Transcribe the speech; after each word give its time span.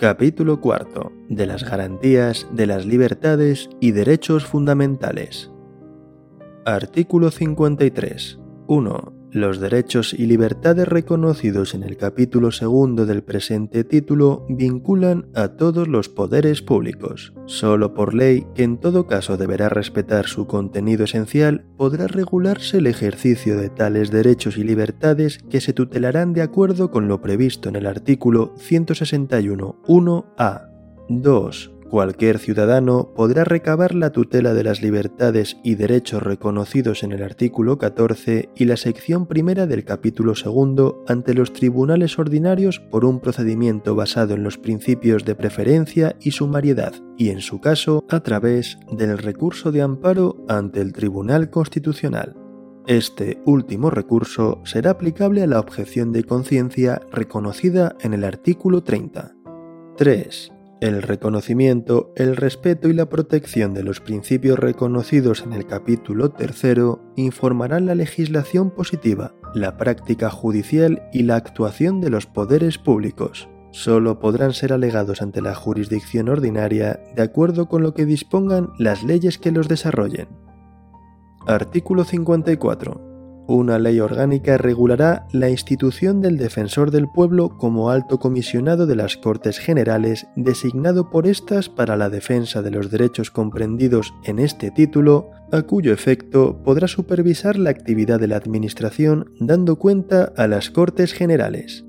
Capítulo 0.00 0.62
cuarto 0.62 1.12
de 1.28 1.44
las 1.44 1.62
garantías 1.62 2.46
de 2.52 2.66
las 2.66 2.86
libertades 2.86 3.68
y 3.80 3.90
derechos 3.90 4.46
fundamentales. 4.46 5.50
Artículo 6.64 7.30
53. 7.30 8.40
1. 8.66 9.19
Los 9.32 9.60
derechos 9.60 10.12
y 10.12 10.26
libertades 10.26 10.88
reconocidos 10.88 11.74
en 11.74 11.84
el 11.84 11.96
capítulo 11.96 12.50
segundo 12.50 13.06
del 13.06 13.22
presente 13.22 13.84
título 13.84 14.44
vinculan 14.48 15.28
a 15.36 15.50
todos 15.50 15.86
los 15.86 16.08
poderes 16.08 16.62
públicos. 16.62 17.32
Solo 17.46 17.94
por 17.94 18.12
ley, 18.12 18.44
que 18.56 18.64
en 18.64 18.78
todo 18.78 19.06
caso 19.06 19.36
deberá 19.36 19.68
respetar 19.68 20.26
su 20.26 20.48
contenido 20.48 21.04
esencial, 21.04 21.64
podrá 21.76 22.08
regularse 22.08 22.78
el 22.78 22.88
ejercicio 22.88 23.56
de 23.56 23.70
tales 23.70 24.10
derechos 24.10 24.56
y 24.56 24.64
libertades 24.64 25.38
que 25.48 25.60
se 25.60 25.72
tutelarán 25.72 26.32
de 26.32 26.42
acuerdo 26.42 26.90
con 26.90 27.06
lo 27.06 27.20
previsto 27.20 27.68
en 27.68 27.76
el 27.76 27.86
artículo 27.86 28.52
161.1a. 28.56 30.66
2 31.08 31.79
Cualquier 31.90 32.38
ciudadano 32.38 33.12
podrá 33.16 33.42
recabar 33.42 33.96
la 33.96 34.10
tutela 34.10 34.54
de 34.54 34.62
las 34.62 34.80
libertades 34.80 35.56
y 35.64 35.74
derechos 35.74 36.22
reconocidos 36.22 37.02
en 37.02 37.10
el 37.10 37.20
artículo 37.20 37.78
14 37.78 38.48
y 38.54 38.64
la 38.66 38.76
sección 38.76 39.26
primera 39.26 39.66
del 39.66 39.84
capítulo 39.84 40.36
segundo 40.36 41.04
ante 41.08 41.34
los 41.34 41.52
tribunales 41.52 42.16
ordinarios 42.16 42.78
por 42.78 43.04
un 43.04 43.18
procedimiento 43.18 43.96
basado 43.96 44.34
en 44.34 44.44
los 44.44 44.56
principios 44.56 45.24
de 45.24 45.34
preferencia 45.34 46.14
y 46.20 46.30
sumariedad, 46.30 46.94
y 47.18 47.30
en 47.30 47.40
su 47.40 47.60
caso 47.60 48.04
a 48.08 48.20
través 48.20 48.78
del 48.92 49.18
recurso 49.18 49.72
de 49.72 49.82
amparo 49.82 50.36
ante 50.48 50.80
el 50.80 50.92
Tribunal 50.92 51.50
Constitucional. 51.50 52.36
Este 52.86 53.42
último 53.46 53.90
recurso 53.90 54.60
será 54.64 54.92
aplicable 54.92 55.42
a 55.42 55.48
la 55.48 55.58
objeción 55.58 56.12
de 56.12 56.22
conciencia 56.22 57.02
reconocida 57.10 57.96
en 58.00 58.14
el 58.14 58.22
artículo 58.22 58.84
30. 58.84 59.34
3. 59.96 60.52
El 60.80 61.02
reconocimiento, 61.02 62.10
el 62.16 62.36
respeto 62.36 62.88
y 62.88 62.94
la 62.94 63.10
protección 63.10 63.74
de 63.74 63.82
los 63.82 64.00
principios 64.00 64.58
reconocidos 64.58 65.42
en 65.42 65.52
el 65.52 65.66
capítulo 65.66 66.30
tercero 66.30 67.02
informarán 67.16 67.84
la 67.84 67.94
legislación 67.94 68.70
positiva, 68.70 69.34
la 69.54 69.76
práctica 69.76 70.30
judicial 70.30 71.02
y 71.12 71.24
la 71.24 71.36
actuación 71.36 72.00
de 72.00 72.08
los 72.08 72.24
poderes 72.24 72.78
públicos. 72.78 73.50
Solo 73.72 74.20
podrán 74.20 74.54
ser 74.54 74.72
alegados 74.72 75.20
ante 75.20 75.42
la 75.42 75.54
jurisdicción 75.54 76.30
ordinaria 76.30 76.98
de 77.14 77.22
acuerdo 77.22 77.68
con 77.68 77.82
lo 77.82 77.92
que 77.92 78.06
dispongan 78.06 78.70
las 78.78 79.04
leyes 79.04 79.36
que 79.36 79.52
los 79.52 79.68
desarrollen. 79.68 80.28
Artículo 81.46 82.04
54 82.04 83.09
una 83.56 83.78
ley 83.78 84.00
orgánica 84.00 84.58
regulará 84.58 85.26
la 85.32 85.50
institución 85.50 86.20
del 86.20 86.38
defensor 86.38 86.90
del 86.90 87.08
pueblo 87.08 87.56
como 87.58 87.90
alto 87.90 88.18
comisionado 88.18 88.86
de 88.86 88.96
las 88.96 89.16
Cortes 89.16 89.58
Generales 89.58 90.26
designado 90.36 91.10
por 91.10 91.26
éstas 91.26 91.68
para 91.68 91.96
la 91.96 92.10
defensa 92.10 92.62
de 92.62 92.70
los 92.70 92.90
derechos 92.90 93.30
comprendidos 93.30 94.14
en 94.24 94.38
este 94.38 94.70
título, 94.70 95.30
a 95.52 95.62
cuyo 95.62 95.92
efecto 95.92 96.62
podrá 96.62 96.88
supervisar 96.88 97.58
la 97.58 97.70
actividad 97.70 98.20
de 98.20 98.28
la 98.28 98.36
Administración 98.36 99.32
dando 99.40 99.76
cuenta 99.76 100.32
a 100.36 100.46
las 100.46 100.70
Cortes 100.70 101.12
Generales. 101.12 101.84